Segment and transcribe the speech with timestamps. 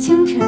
[0.00, 0.38] 清晨，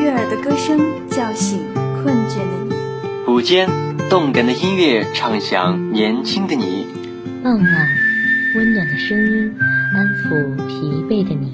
[0.00, 3.68] 悦耳的歌声叫醒困倦的你；午间，
[4.08, 6.86] 动感的音乐唱响年轻的你；
[7.44, 7.88] 傍晚，
[8.56, 9.54] 温暖的声音
[9.94, 11.52] 安抚疲惫的你。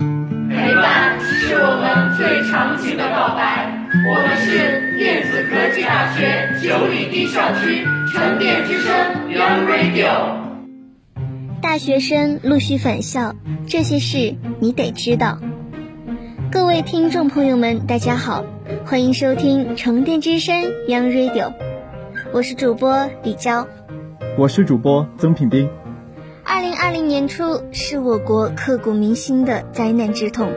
[0.49, 3.75] 陪伴是我们最长情的告白。
[4.09, 8.95] 我们是电子科技大学九里堤校区沉淀之声
[9.29, 10.37] Young Radio。
[11.61, 13.35] 大学生陆续返校，
[13.67, 15.41] 这些事你得知道。
[16.57, 18.43] 各位听众朋友们，大家好，
[18.87, 21.53] 欢迎收听沉淀之声 Young Radio，
[22.33, 23.69] 我是主播李娇，
[24.39, 25.69] 我是主播曾品斌。
[26.43, 30.51] 二零二零年初是我国刻骨铭心的灾难之痛，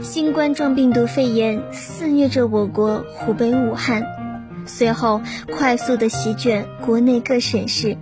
[0.00, 4.02] 新冠状病毒肺炎肆虐着我国湖北武汉，
[4.64, 5.20] 随后
[5.54, 7.98] 快速的席卷国内各省市。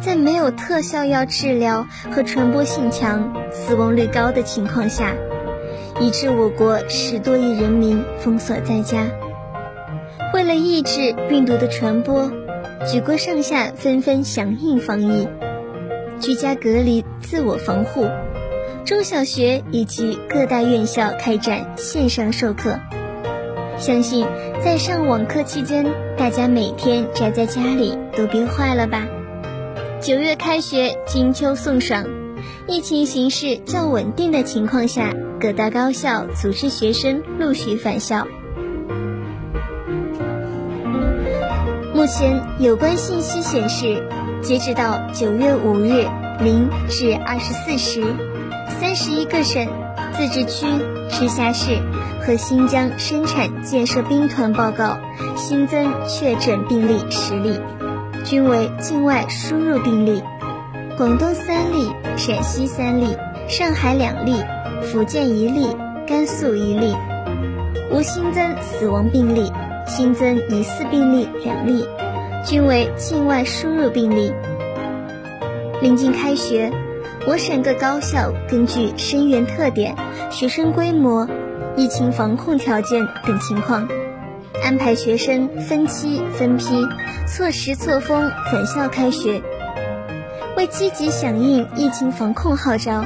[0.00, 5.16] 在没有特效药治疗和传播性强、死亡率高的情况下，
[6.00, 9.06] 以致我国十多亿人民封锁在家。
[10.34, 12.30] 为了抑制病毒的传播，
[12.90, 15.28] 举国上下纷纷响应防疫，
[16.20, 18.06] 居家隔离、自我防护。
[18.84, 22.78] 中小学以及各大院校开展线上授课。
[23.78, 24.26] 相信
[24.62, 25.86] 在上网课期间，
[26.16, 29.06] 大家每天宅在家里都憋坏了吧？
[30.00, 32.04] 九月开学，金秋送爽，
[32.68, 38.26] 疫情形势较稳定的情况下，各大高校组织学生陆续返校。
[41.94, 44.02] 目前有关信息显示，
[44.42, 46.06] 截止到九月五日
[46.40, 48.02] 零至二十四时，
[48.80, 49.66] 三十一个省、
[50.16, 50.66] 自治区、
[51.10, 51.78] 直辖市
[52.22, 54.98] 和新疆生产建设兵团报告
[55.36, 57.60] 新增确诊病例十例。
[58.24, 60.22] 均为境外输入病例，
[60.96, 63.16] 广东三例，陕西三例，
[63.48, 64.32] 上海两例，
[64.82, 66.94] 福建一例，甘肃一例，
[67.90, 69.52] 无新增死亡病例，
[69.86, 71.84] 新增疑似病例两例，
[72.44, 74.32] 均为境外输入病例。
[75.82, 76.72] 临近开学，
[77.26, 79.94] 我省各高校根据生源特点、
[80.30, 81.28] 学生规模、
[81.76, 83.88] 疫情防控条件等情况。
[84.64, 86.86] 安排学生分期分批、
[87.26, 89.42] 错时错峰返校开学。
[90.56, 93.04] 为积极响应疫情防控号召，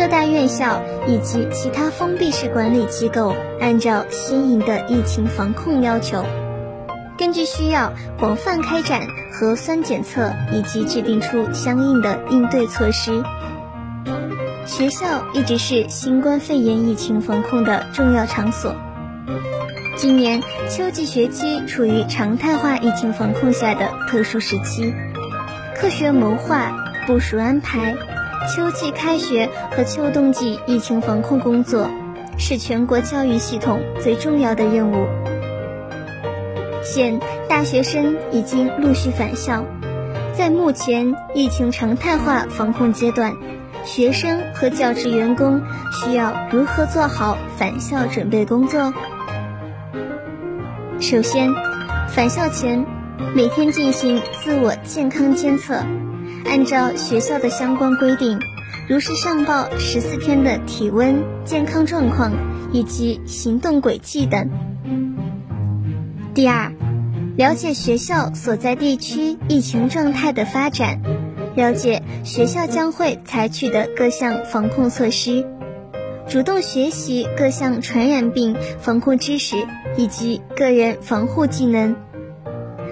[0.00, 6.24] 各大院校以及其他封闭式管理机构按照新颖的疫情防控要求，
[7.18, 13.22] 根据需要广泛开展核酸检测以及制定出相应的应对措施。
[14.64, 18.74] 学校一直是新冠肺炎疫情防控的重要场所。
[19.96, 20.40] 今年
[20.70, 24.94] 秋季学期处于常态化疫情防控下的特殊时期，
[25.76, 26.72] 科学谋划、
[27.06, 27.94] 部署安排
[28.48, 31.90] 秋季开学和秋冬季疫情防控工作，
[32.38, 35.06] 是全国教育系统最重要的任务。
[36.82, 39.64] 现大学生已经陆续返校，
[40.32, 43.36] 在目前疫情常态化防控阶段，
[43.84, 45.60] 学生和教职员工
[45.92, 48.92] 需要如何做好返校准备工作？
[50.98, 51.52] 首先，
[52.08, 52.84] 返校前
[53.34, 55.84] 每天进行自我健康监测，
[56.44, 58.38] 按照学校的相关规定，
[58.88, 62.32] 如实上报十四天的体温、健康状况
[62.72, 64.48] 以及行动轨迹等。
[66.34, 66.72] 第二，
[67.36, 71.00] 了解学校所在地区疫情状态的发展，
[71.54, 75.46] 了解学校将会采取的各项防控措施。
[76.28, 79.56] 主动学习各项传染病防控知识
[79.96, 81.96] 以及个人防护技能。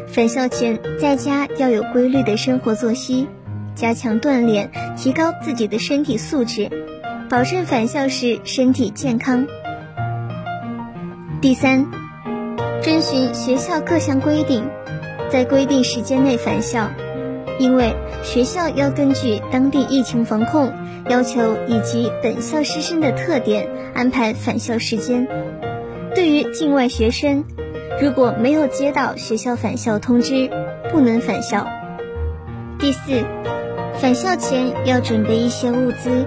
[0.08, 3.28] 返校前在家要有规律的生活作息，
[3.78, 6.68] 加强锻炼，提高自己的身体素质，
[7.30, 9.46] 保证返校时身体健康。
[11.40, 11.86] 第三，
[12.82, 14.64] 遵循学校各项规定，
[15.30, 16.90] 在规定时间内返校，
[17.60, 17.94] 因为
[18.24, 20.72] 学校要根据当地疫情防控。
[21.08, 25.26] 要求以及本校师生的特点安排返校时间。
[26.14, 27.44] 对于境外学生，
[28.02, 30.50] 如果没有接到学校返校通知，
[30.92, 31.66] 不能返校。
[32.78, 33.24] 第四，
[34.00, 36.24] 返校前要准备一些物资，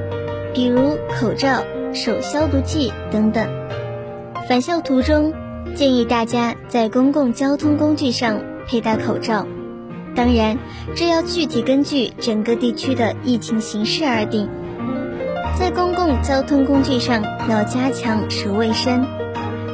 [0.54, 1.64] 比如口罩、
[1.94, 3.48] 手消毒剂等等。
[4.50, 5.34] 返校途中，
[5.74, 9.48] 建议大家在公共交通工具上佩戴口罩。
[10.14, 10.58] 当然，
[10.98, 14.50] 这要具体根据整个地区的疫情形势而定。
[15.58, 19.06] 在公共交通工具上要加强手卫生，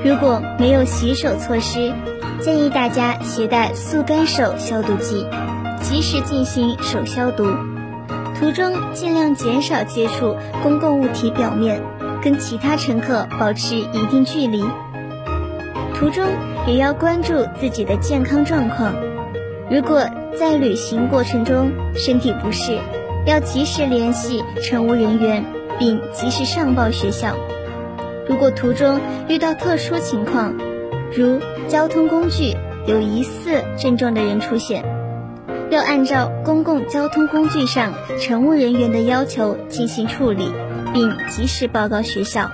[0.06, 1.92] 如果没有洗手措施，
[2.40, 5.26] 建议大家携带速干手消毒剂，
[5.82, 7.48] 及时进行手消毒。
[8.40, 11.82] 途中尽量减少接触公共物体表面，
[12.22, 14.64] 跟其他乘客保持一定距离。
[15.96, 16.24] 途中
[16.68, 18.94] 也要关注自己的健康状况，
[19.72, 20.08] 如果
[20.40, 22.78] 在旅行过程中身体不适，
[23.26, 25.44] 要及时联系乘务人员，
[25.80, 27.36] 并及时上报学校。
[28.30, 30.54] 如果途中遇到特殊情况，
[31.16, 32.56] 如交通工具
[32.86, 34.84] 有疑似症状的人出现，
[35.70, 40.52] 要按照公共交通工具上乘务人员的要求进行处理，
[40.94, 42.50] 并及时报告学校。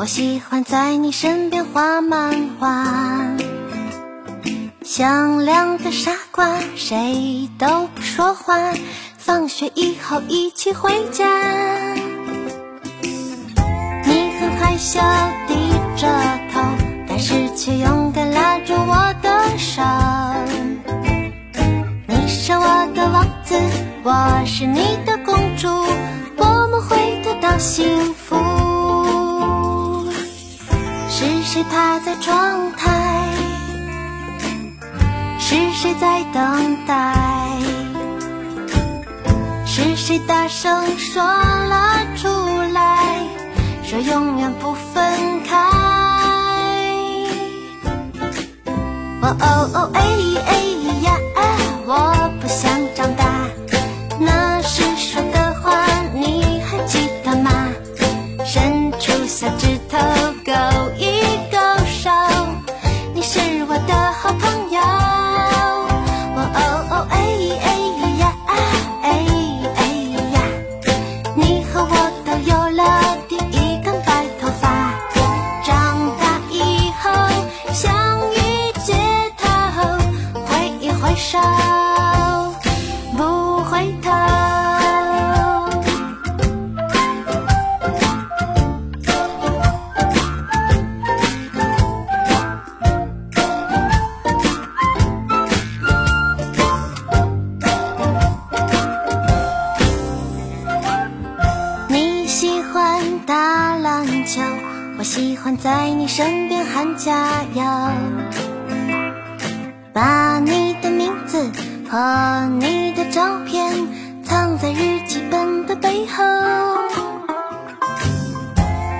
[0.00, 2.86] 我喜欢在你身边画漫画，
[4.84, 8.54] 像两个傻瓜，谁都不说话。
[9.16, 11.26] 放学以后一起回家。
[14.04, 15.00] 你很害羞，
[15.48, 16.06] 低着
[16.54, 16.60] 头，
[17.08, 19.82] 但是却勇敢拉住我的手。
[22.06, 23.60] 你是我的王子，
[24.04, 25.66] 我是你的公主，
[26.36, 28.36] 我们会得到幸福。
[31.58, 33.26] 谁趴在窗台？
[35.40, 37.16] 是谁在等待？
[39.66, 42.28] 是谁大声说了出
[42.72, 43.26] 来？
[43.82, 45.56] 说永远不分开。
[49.20, 50.00] 哦哦哦，哎
[50.46, 50.54] 哎
[51.02, 51.18] 呀，
[51.86, 52.77] 我不想
[104.98, 107.62] 我喜欢在你身边喊加油，
[109.92, 111.52] 把你的名字
[111.88, 113.72] 和你的照片
[114.24, 116.24] 藏在日记本的背后。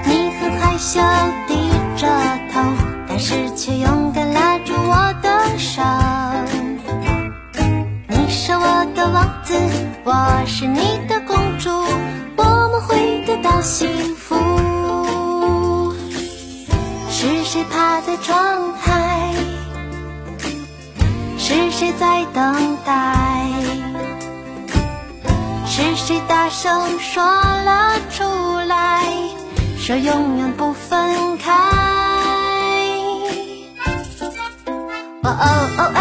[0.05, 1.00] 你很害羞，
[1.49, 2.06] 低着
[2.53, 2.61] 头，
[3.09, 5.83] 但是却勇敢拉住我的手。
[8.06, 9.55] 你是我的王子，
[10.05, 11.69] 我是你的公主，
[12.37, 14.37] 我们会得到幸福。
[17.50, 19.33] 谁趴在窗台？
[21.39, 23.47] 是谁在等待？
[25.65, 28.23] 是谁大声说了出
[28.69, 29.03] 来？
[29.79, 31.55] 说永远不分开。
[35.23, 35.98] 哦哦哦，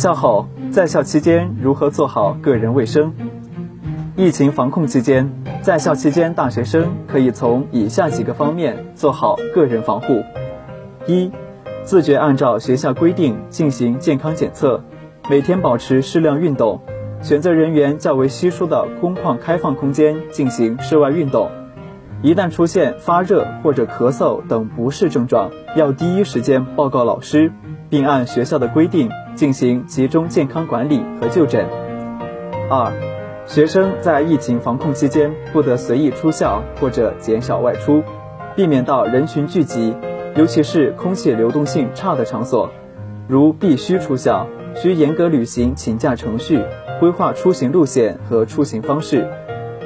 [0.00, 3.12] 校后，在校期间如何做好个人卫生？
[4.16, 5.30] 疫情防控期间，
[5.60, 10.22] 在校期间大学生可以从以下几个方面做好个人防护：
[11.06, 11.30] 一、
[11.84, 14.82] 自觉按照学校规定进行健康检测，
[15.28, 16.80] 每天保持适量运动，
[17.20, 21.50] 选择人员较为稀疏的空旷开放空间进行室外运动。
[22.22, 27.52] 一旦出现发热或者咳嗽等不适症状，要第一时间报告老师，
[27.90, 31.64] 并按学校的规定进行集中健康管理和就诊。
[32.68, 32.92] 二、
[33.46, 38.02] 学生在疫情防控期间不得随意出校或者减少外出，
[38.54, 39.96] 避免到人群聚集，
[40.36, 42.68] 尤其是空气流动性差的场所。
[43.28, 46.62] 如必须出校，需严格履行请假程序，
[47.00, 49.26] 规划出行路线和出行方式。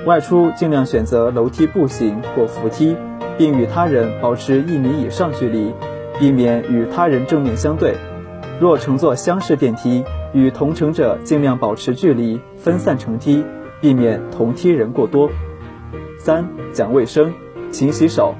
[0.04, 2.96] 外出尽量选择楼梯步行或扶梯，
[3.38, 5.72] 并与他人保持一米以上距离，
[6.18, 7.94] 避免与他人正面相对。
[8.64, 10.02] 若乘坐厢式电梯，
[10.32, 13.44] 与同乘者尽量保持距离，分散乘梯，
[13.82, 15.28] 避免同梯人过多。
[16.18, 17.34] 三、讲卫生，
[17.70, 18.34] 勤洗手，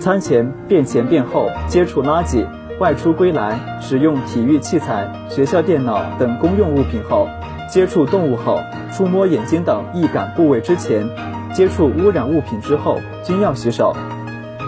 [0.00, 2.44] 餐前、便前、便后接触垃圾，
[2.80, 7.28] 外出归来使用体育器材、学校电脑等公用物品后。
[7.70, 8.58] 接触动物后，
[8.92, 11.08] 触摸眼睛等易感部位之前，
[11.54, 13.94] 接触污染物品之后，均要洗手。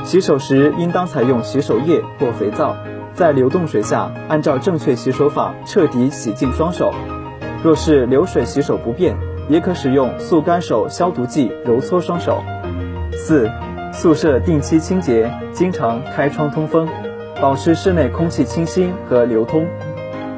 [0.05, 2.77] 洗手时应当采用洗手液或肥皂，
[3.15, 6.93] 在流动水下按照正确洗手法彻底洗净双手。
[7.63, 9.17] 若是流水洗手不便，
[9.49, 12.43] 也可使用速干手消毒剂揉搓双手。
[13.13, 13.51] 四、
[13.93, 16.89] 宿舍定期清洁，经常开窗通风，
[17.41, 19.67] 保持室内空气清新和流通。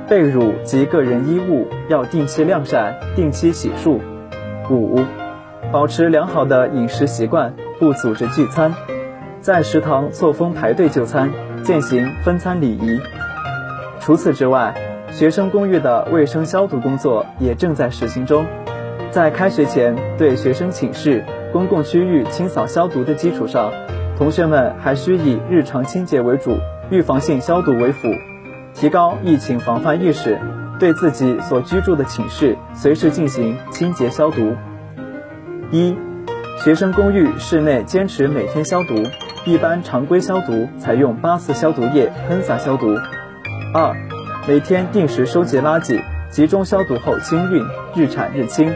[0.07, 3.99] 被褥及个人衣物要定期晾晒、定期洗漱。
[4.69, 5.01] 五、
[5.73, 8.75] 保持良好的饮食习惯，不组织聚餐，
[9.41, 11.31] 在食堂错峰排队就餐，
[11.65, 13.01] 践行分餐礼仪。
[13.99, 14.75] 除此之外，
[15.11, 18.45] 学生公寓的卫生消毒工作也正在实行中。
[19.11, 23.73] 在开学前对学生寝室、公共区域清扫消毒的基础上，
[24.19, 26.59] 同学们还需以日常清洁为主，
[26.91, 28.09] 预防性消毒为辅。
[28.75, 30.39] 提高疫情防范意识，
[30.79, 34.55] 对自己所居住的寝室随时进行清洁消毒。
[35.71, 35.97] 一、
[36.63, 38.95] 学生公寓室内坚持每天消毒，
[39.47, 42.87] 一般常规消毒采用八四消毒液喷洒消毒。
[43.75, 43.95] 二、
[44.49, 47.63] 每天定时收集垃圾，集中消毒后清运，
[47.95, 48.73] 日产日清。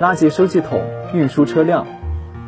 [0.00, 0.82] 垃圾收集桶、
[1.14, 1.86] 运输车辆。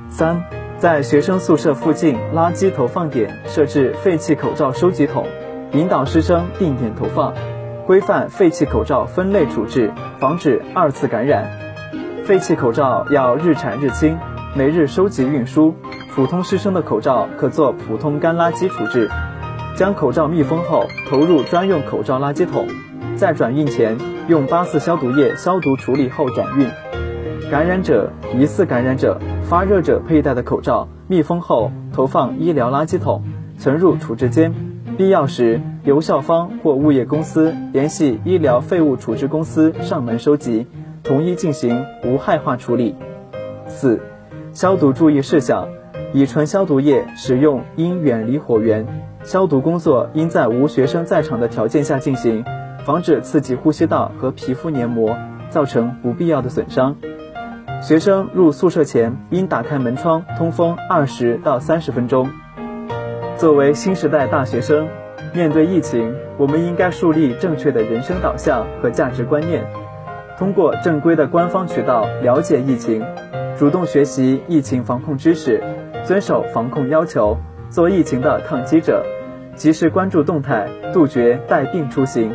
[0.08, 0.42] 三、
[0.78, 5.24] 在学生宿舍附近垃圾投放点设置废弃口罩收集桶。
[5.72, 7.32] 引导师生定点投放，
[7.86, 11.48] 规范废弃口罩分类处置，防止二次感染。
[12.24, 14.18] 废弃口罩要日产日清，
[14.56, 15.76] 每日收集运输。
[16.14, 19.08] 普通师生的口罩可做普通干垃圾处置，
[19.76, 22.66] 将口罩密封后投入专用口罩垃圾桶，
[23.16, 23.96] 在转运前
[24.28, 26.68] 用八四消毒液消毒处理后转运。
[27.48, 33.22] 感染者、疑似感染者、发热者佩戴的口罩密封后投放医疗垃圾桶，
[33.56, 34.52] 存入处置间。
[34.98, 40.66] 必要时，由校方或物业公司联系医疗废物处置公司上门收集，
[41.02, 42.96] 统一进行无害化处理。
[43.66, 44.00] 四、
[44.52, 45.68] 消毒注意事项：
[46.12, 48.84] 乙醇消毒液使用应远离火源，
[49.22, 52.44] 消毒工作应在无学生在场的条件下进行，
[52.84, 55.16] 防止刺激呼吸道和皮肤黏膜，
[55.50, 56.96] 造成不必要的损伤。
[57.80, 62.28] 学生入宿舍前应打开门窗通风二十到三十分钟。
[63.36, 64.88] 作为新时代大学生，
[65.32, 69.64] 面对疫情，我们应该树立正确的人生导向和价值观念，
[70.36, 73.02] 通过正规的官方渠道了解疫情，
[73.60, 75.62] 主动学习疫情防控知识，
[76.02, 77.36] 遵守防控要求，
[77.68, 79.04] 做疫情的抗击者，
[79.54, 82.32] 及时关注动态，杜绝带病出行，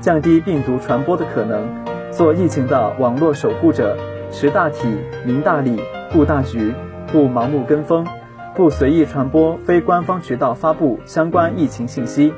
[0.00, 1.68] 降低病毒传播的可能，
[2.10, 3.94] 做疫情的网络守护者，
[4.30, 4.88] 识大体、
[5.26, 5.78] 明大理、
[6.10, 6.72] 顾大局，
[7.08, 8.06] 不盲目跟风。
[8.54, 12.32] 不随意传播非官方渠道发布相关疫情信息，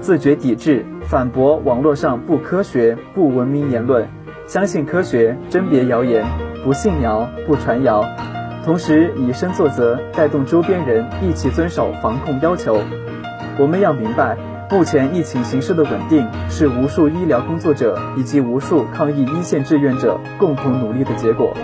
[0.00, 4.06] 自觉抵制、反驳网络上不科学、不文明言论，
[4.46, 6.26] 相信科学，甄别谣言，
[6.64, 8.04] 不信谣、不传谣。
[8.64, 12.80] 同时以身作则，带动周边人一起遵守防控要求。
[13.58, 14.36] 我们要明白，
[14.70, 21.54] 目前疫情形势的稳定是无数医疗工作者以及无数抗疫一线志愿者共同努力的结果。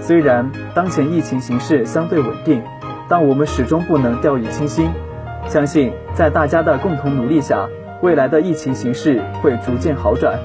[0.00, 2.62] 虽然当前疫情形势相对稳定。
[3.10, 4.90] 但我们始终不能掉以轻心，
[5.46, 7.66] 相信在大家的共同努力下，
[8.02, 10.38] 未来的疫情形势会逐渐好转。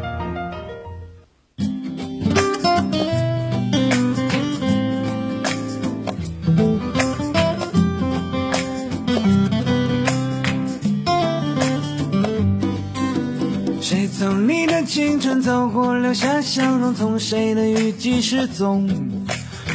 [15.43, 18.89] 走过，留下笑容，从谁的雨季失踪？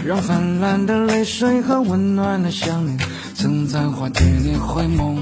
[0.03, 2.99] 让泛滥的泪水和温暖的想念，
[3.35, 5.19] 曾在花季里回眸。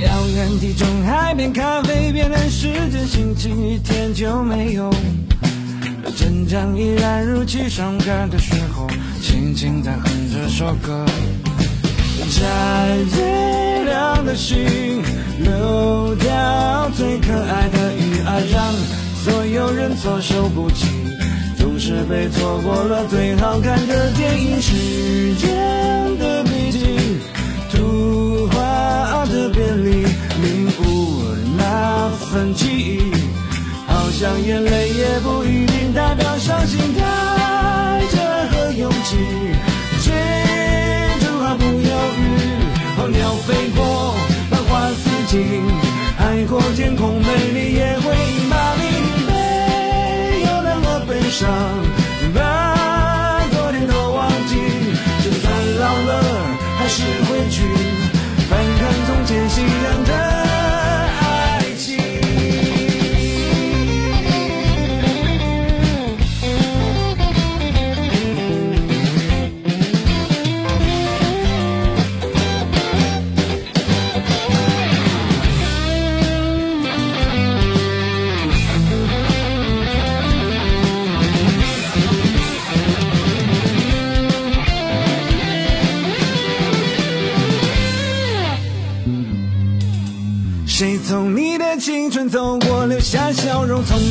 [0.00, 4.94] 遥远地中海边，咖啡边的时间，星期天就没有。
[6.16, 8.86] 阵仗依然如期上课的时候，
[9.20, 11.04] 轻轻在哼这首歌。
[12.30, 15.02] 摘最亮的星，
[15.40, 18.72] 流掉最可爱的鱼儿，让
[19.26, 20.86] 所有人措手不及。
[21.58, 26.78] 总是被错过了最好看的电影，时间的笔记，
[27.72, 30.04] 图画的别离，
[30.42, 31.24] 领悟
[31.58, 33.00] 那份记忆。
[33.88, 37.02] 好像眼泪也不一定代表伤心，带
[38.12, 38.16] 着
[38.52, 39.16] 和勇气，
[40.04, 40.12] 追
[41.18, 41.90] 逐毫不犹
[42.20, 42.22] 豫。
[42.96, 44.14] 候鸟飞过，
[44.50, 45.42] 繁花似锦，
[46.16, 47.74] 海阔天空，美丽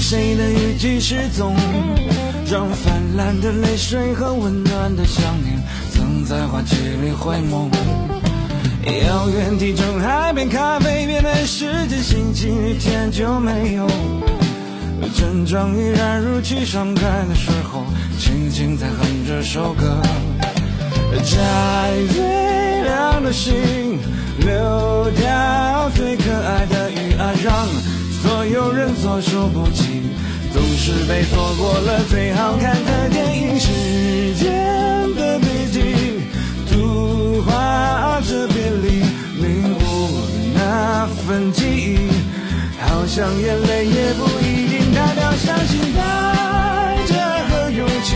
[0.07, 1.55] 谁的雨季失踪？
[2.45, 5.59] 让泛滥的泪水和温暖的想念，
[5.91, 7.71] 曾在花季里回眸。
[9.07, 13.87] 遥远地中海边，咖啡边的时间，星期天就没有。
[15.15, 17.83] 阵仗依然如期上开的时候，
[18.19, 19.99] 轻轻在哼这首歌。
[21.23, 23.97] 摘最亮的星，
[24.37, 27.67] 流掉最可爱的鱼儿，让
[28.25, 30.01] 所有人措手不及。
[30.51, 35.81] 总是被错过了最好看的电影，时间的笔记，
[36.71, 39.03] 图画着别离，
[39.41, 39.77] 领悟
[40.55, 42.09] 那份记忆。
[42.79, 47.13] 好像眼泪也不一定代表伤心，带着
[47.49, 48.15] 和勇气，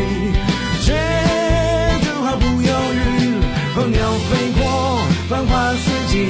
[0.85, 0.95] 追
[2.01, 2.97] 逐毫不犹豫。
[3.75, 4.97] 候鸟飞过，
[5.29, 6.25] 繁花似锦，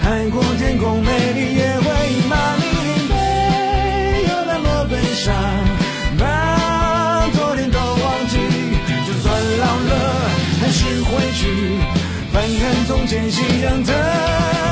[0.00, 1.79] 海阔天空，美丽也
[11.10, 11.46] 回去
[12.32, 14.69] 翻看从前信仰的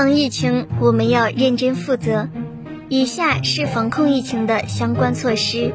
[0.00, 2.30] 防疫情，我们要认真负责。
[2.88, 5.74] 以下是防控疫情的相关措施：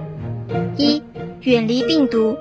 [0.77, 1.03] 一、
[1.41, 2.35] 远离病毒，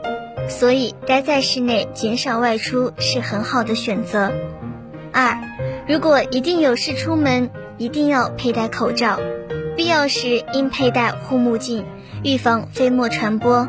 [0.48, 4.32] 所以待在室内，减少外出是很好的选择。
[5.12, 5.38] 二、
[5.86, 9.20] 如果一定有事出门，一定要佩戴口罩，
[9.76, 11.84] 必要时应佩戴护目镜，
[12.22, 13.68] 预防飞沫传播。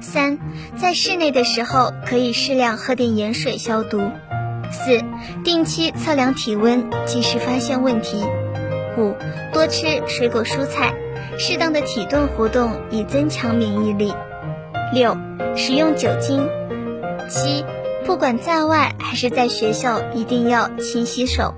[0.00, 0.38] 三、
[0.74, 4.00] 在室内的时候，可以适量喝点盐水消毒。
[4.72, 5.02] 四、
[5.44, 8.24] 定期测量体温，及时发现问题。
[8.98, 9.14] 五、
[9.52, 10.94] 多吃水果蔬菜，
[11.38, 14.12] 适当的体锻活动以增强免疫力。
[14.92, 15.16] 六、
[15.56, 16.48] 使用酒精。
[17.28, 17.64] 七、
[18.04, 21.54] 不管在外还是在学校，一定要勤洗手。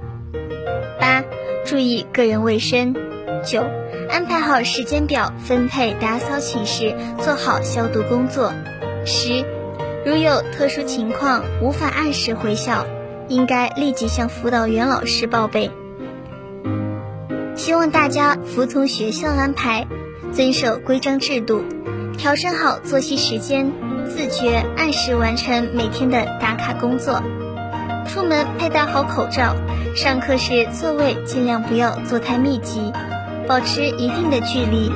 [1.01, 1.25] 八、
[1.65, 2.95] 注意个人卫生。
[3.45, 3.63] 九、
[4.09, 8.53] 安排好时间表，分配打扫寝室，做好消毒工作。
[9.05, 9.45] 十、
[10.07, 12.87] 如有特殊情况无法按时回校，
[13.29, 15.71] 应该立即向辅导员老师报备。
[17.57, 19.87] 希望大家服从学校安排，
[20.33, 21.63] 遵守规章制度，
[22.19, 23.73] 调整好作息时间，
[24.09, 27.23] 自觉按时完成每天的打卡工作。
[28.07, 29.55] 出门佩戴好口罩，
[29.97, 32.93] 上课时座位尽量不要坐太密集，
[33.49, 34.93] 保持一定的距离。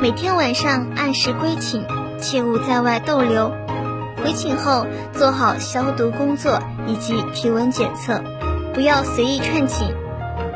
[0.00, 1.84] 每天晚上按时归寝，
[2.18, 3.52] 切勿在外逗留。
[4.22, 8.22] 回寝后做好消毒工作以及体温检测，
[8.72, 9.94] 不要随意串寝。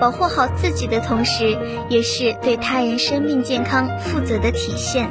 [0.00, 1.56] 保护好自己的同时，
[1.88, 5.08] 也是对他人生命健康负责的体现。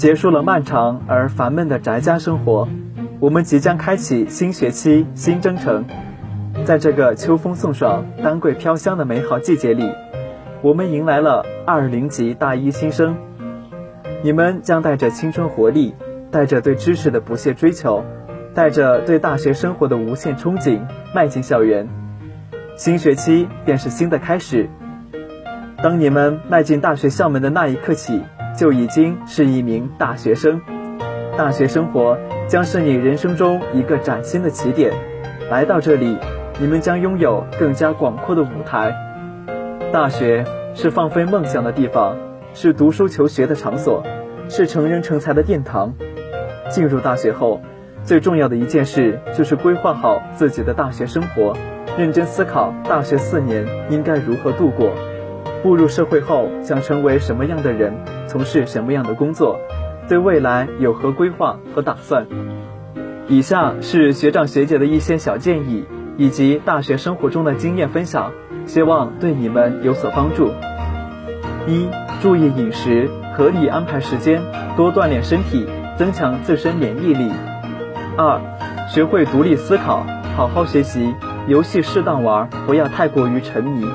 [0.00, 2.66] 结束了漫长而烦闷的宅家生活，
[3.18, 5.84] 我们即将开启新学期新征程。
[6.64, 9.92] 在这个秋风送爽、丹桂飘香的美好季节里，
[10.62, 13.14] 我们迎来了二零级大一新生。
[14.22, 15.94] 你们将带着青春活力，
[16.30, 18.02] 带着对知识的不懈追求，
[18.54, 20.80] 带着对大学生活的无限憧憬，
[21.14, 21.86] 迈进校园。
[22.74, 24.66] 新学期便是新的开始。
[25.82, 28.22] 当你们迈进大学校门的那一刻起。
[28.56, 30.60] 就已经是一名大学生，
[31.36, 34.92] 大学生活将是你人生中一个崭新的起点。
[35.50, 36.16] 来到这里，
[36.60, 38.94] 你们将拥有更加广阔的舞台。
[39.92, 42.16] 大学是放飞梦想的地方，
[42.54, 44.02] 是读书求学的场所，
[44.48, 45.94] 是成人成才的殿堂。
[46.68, 47.60] 进入大学后，
[48.04, 51.56] 最重要的一件事就是规划好自己的大学生活，
[51.98, 54.90] 认真思考大学四年应该如何度过。
[55.62, 57.92] 步入社会后，想成为什么样的人？
[58.26, 59.58] 从事什么样的工作，
[60.08, 62.26] 对未来有何规划和打算？
[63.28, 65.84] 以下是学长学姐的一些小建议，
[66.16, 68.32] 以及大学生活中的经验分享，
[68.66, 70.50] 希望对你们有所帮助。
[71.66, 71.88] 一、
[72.22, 74.40] 注意饮食，合理安排时间，
[74.76, 77.30] 多锻炼身体，增强自身免疫力。
[78.16, 78.40] 二、
[78.88, 81.14] 学会独立思考，好好学习，
[81.46, 83.86] 游戏适当玩，不要太过于沉迷，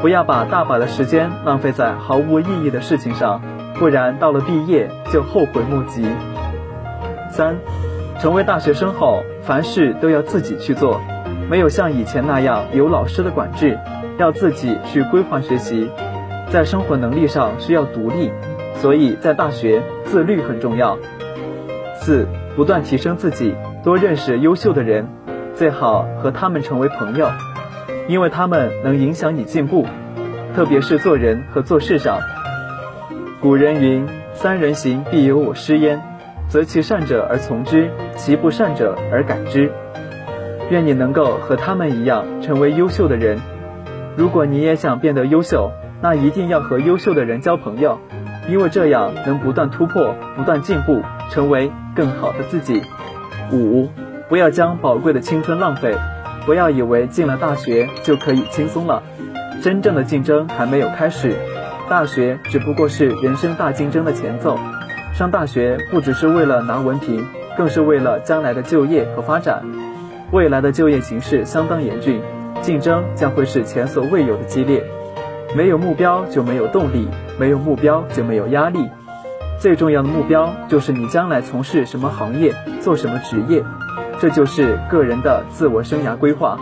[0.00, 3.40] 不要把大把的时间浪费在毫无意义的事情上。
[3.78, 6.02] 不然到了毕业就后悔莫及。
[7.30, 7.56] 三，
[8.18, 10.98] 成为大学生后，凡事都要自己去做，
[11.50, 13.78] 没有像以前那样有老师的管制，
[14.16, 15.90] 要自己去规划学习，
[16.48, 18.32] 在生活能力上需要独立，
[18.76, 20.96] 所以在大学自律很重要。
[22.00, 23.54] 四，不断提升自己，
[23.84, 25.06] 多认识优秀的人，
[25.52, 27.28] 最好和他们成为朋友，
[28.08, 29.86] 因为他们能影响你进步，
[30.54, 32.18] 特别是做人和做事上。
[33.40, 36.00] 古人云：“三人行，必有我师焉，
[36.48, 39.70] 择其善者而从之，其不善者而改之。”
[40.70, 43.38] 愿你能够和他们一样成为优秀的人。
[44.16, 48.00] 如果你也想变得优秀，那一定要和优秀的人交朋友，
[48.48, 52.82] 因为这样能不断突破、不断进步，成为更好的自己。
[53.52, 53.88] 五，
[54.28, 55.94] 不要将宝贵的青春浪费，
[56.46, 59.02] 不要以为进了大学就可以轻松了，
[59.62, 61.34] 真正的竞争还没有开始，
[61.90, 64.56] 大学只不过是人生大竞争的前奏。
[65.12, 69.64] 上大学不只是为了拿文凭，更是为了将来的就业和发展。
[70.30, 72.20] 未来的就业形势相当严峻，
[72.62, 74.84] 竞争将会是前所未有的激烈。
[75.56, 78.88] 没有目标就没有动力，没有目标就没有压力。
[79.58, 83.64] 最重要的目标就是你将来从事什么行业，做什么职业，
[84.20, 86.58] 这就是个人的自我生涯规划。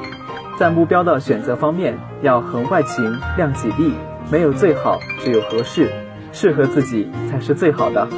[0.59, 3.95] 在目标的选择方面，要衡外情，量己力，
[4.31, 5.91] 没有最好，只有合适，
[6.33, 8.09] 适合自己才是最好的。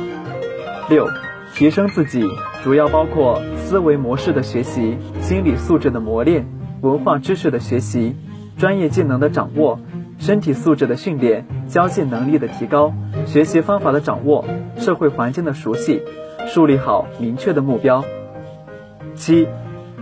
[0.88, 1.08] 六，
[1.54, 2.24] 提升自己
[2.62, 6.46] 主要包括思维模式的学习、心理素质的磨练、
[6.82, 8.14] 文化知识的学习、
[8.58, 9.80] 专业技能的掌握。
[10.18, 12.94] 身体素质的训练、交际能力的提高、
[13.26, 14.46] 学习方法的掌握、
[14.78, 16.02] 社会环境的熟悉，
[16.46, 18.02] 树立好明确的目标。
[19.16, 19.48] 七，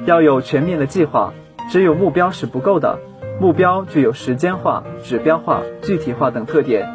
[0.05, 1.33] 要有全面的计划，
[1.71, 2.99] 只有目标是不够的，
[3.41, 6.87] 目标具有时间化、指标化、具体化等特点，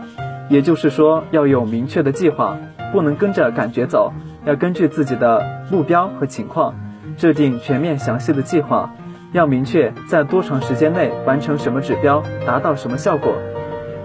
[0.49, 2.57] 也就是说要有明确的计划，
[2.91, 4.13] 不能跟着感觉走，
[4.45, 6.75] 要根据自己的目标和情况，
[7.17, 8.93] 制定全面详细的计划。
[9.31, 13.31] 要明确在多长时间内完成什么指标，达到什么效果。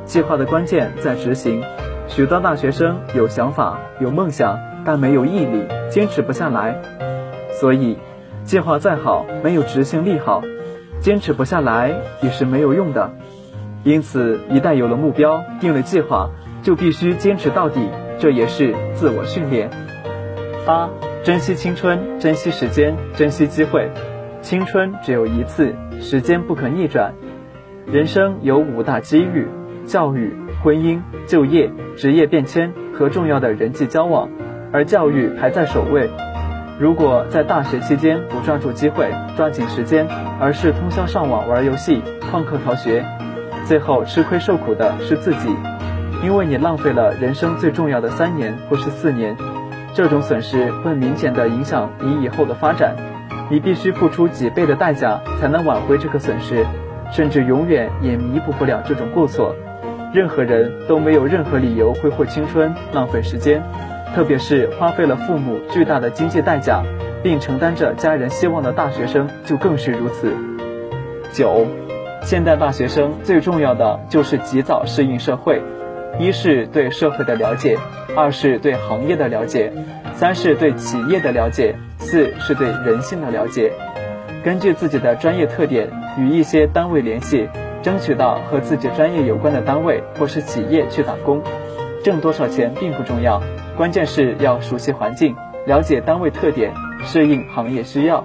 [0.05, 1.63] 计划的关键在执行。
[2.09, 6.79] 许多大学生有想法、有梦想，但没有毅力，坚持不下来。
[7.65, 7.97] 所以，
[8.45, 10.43] 计划再好，没有执行力好，
[11.01, 13.11] 坚持不下来也是没有用的。
[13.85, 16.29] 因此，一旦有了目标，定了计划，
[16.63, 19.71] 就必须坚持到底，这也是自我训练。
[20.67, 20.91] 八，
[21.23, 23.89] 珍惜青春，珍惜时间，珍惜机会。
[24.43, 27.15] 青春只有一次，时间不可逆转。
[27.87, 29.49] 人生有五大机遇：
[29.87, 34.29] 教育、婚姻、就业、职业变迁和重要的人际交往，
[34.71, 36.11] 而教育排在首位。
[36.77, 40.09] 如果在大学期间不抓住机会、抓紧时间，
[40.41, 43.05] 而是通宵上网玩游戏、旷课逃学，
[43.65, 45.55] 最后吃亏受苦的是自己，
[46.23, 49.37] 因为你浪费了人生最重要的三年或是四年。
[49.95, 52.97] 这种损失会明显的影响你以后的发展。
[53.51, 56.67] 你必须付出几倍的代价才能挽回这个损失，
[57.13, 59.55] 甚至永远也弥补不了这种过错。
[60.13, 63.63] 任何人都没有任何理由挥霍青春、浪费时间，
[64.15, 66.85] 特别是花费了父母巨大的经济代价，
[67.23, 70.33] 并承担着家人希望的大学生就更是如此。
[71.33, 71.67] 九，
[72.23, 75.61] 现代大学生最重要的就是及早适应社会，
[76.21, 77.77] 一是对社会的了解，
[78.17, 79.73] 二是对行业的了解，
[80.15, 81.75] 三是对企业的了解。
[81.99, 83.73] 四是对人性的了解，
[84.45, 87.49] 根据自己的专业特点与一些单位联系，
[87.83, 91.43] 争取到和自己专业有关的单位或是企业去打工。
[92.05, 93.43] 挣多少钱并不重要，
[93.79, 95.35] 关键是要熟悉环境，
[95.67, 98.23] 了解单位特点，适应行业需要，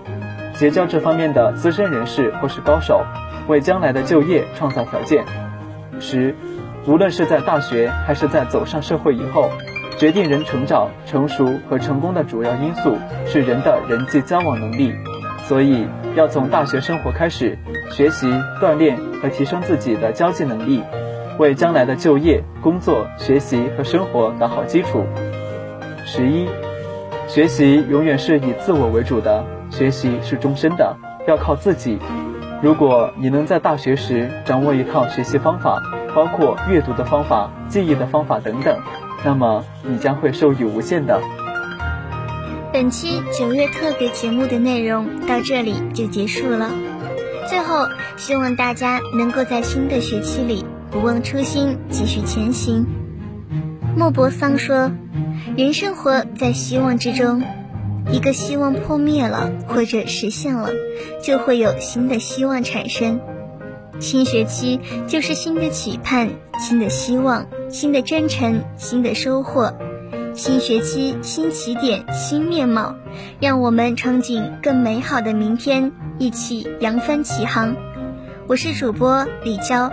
[0.54, 3.06] 结交这方面的资深人士或是高手，
[3.48, 5.24] 为将来的就业创造条件。
[6.02, 6.36] 十，
[6.86, 9.50] 无论是在大学还是在走上社会以后。
[9.98, 14.94] 决定人成长、成熟和成功的主要因素是人的人际交往能力，
[15.46, 17.58] 所以要从大学生活开始
[17.92, 20.82] 学习、锻炼和提升自己的交际能力，
[21.40, 25.06] 为将来的就业、工作、学习和生活打好基础。
[26.06, 26.46] 十一，
[27.30, 30.98] 学习永远是以自我为主的，学习是终身的，
[31.28, 31.98] 要靠自己。
[32.62, 35.82] 如果你能在大学时掌握一套学习方法，
[36.14, 38.78] 包括阅读的方法、记忆的方法等等。
[39.24, 41.22] 那么你将会受益无限的。
[42.74, 46.70] 本期九月特别节目的内容到这里就结束了。
[47.48, 52.86] 最后，希望大家能够在新的学期里不忘初心，继续前行。
[53.96, 54.92] 莫泊桑说
[55.56, 57.44] ：“人生活在希望之中，
[58.12, 60.70] 一个希望破灭了或者实现了，
[61.24, 63.20] 就会有新的希望产生。
[64.00, 69.76] 新学期就是新的期盼，新的希望。”新的征程，新的收获，
[70.34, 72.96] 新学期，新起点，新面貌，
[73.40, 77.76] 让我们憧憬更美好的明天，一起扬帆起航。
[78.48, 79.92] 我是主播李娇，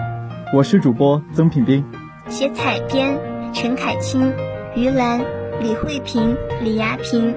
[0.52, 1.84] 我是主播曾品斌，
[2.28, 3.18] 写采编
[3.52, 4.32] 陈凯清、
[4.76, 5.20] 于兰、
[5.60, 7.34] 李慧萍、李亚萍，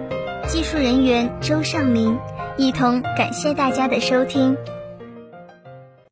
[0.47, 2.19] 技术人员周尚明，
[2.55, 4.55] 一同感谢大家的收听。